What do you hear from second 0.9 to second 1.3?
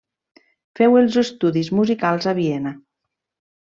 els